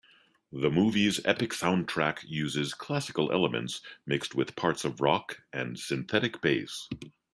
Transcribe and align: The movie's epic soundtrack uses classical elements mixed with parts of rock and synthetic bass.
The 0.51 0.71
movie's 0.71 1.23
epic 1.25 1.51
soundtrack 1.51 2.23
uses 2.25 2.73
classical 2.73 3.31
elements 3.31 3.81
mixed 4.07 4.33
with 4.33 4.55
parts 4.55 4.83
of 4.83 4.99
rock 4.99 5.43
and 5.53 5.77
synthetic 5.79 6.41
bass. 6.41 6.89